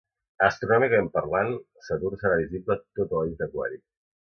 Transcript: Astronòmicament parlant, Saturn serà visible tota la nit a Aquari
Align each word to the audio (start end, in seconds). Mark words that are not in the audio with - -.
Astronòmicament 0.45 1.11
parlant, 1.19 1.53
Saturn 1.91 2.21
serà 2.25 2.43
visible 2.43 2.83
tota 2.83 3.23
la 3.25 3.33
nit 3.33 3.49
a 3.49 3.51
Aquari 3.53 3.85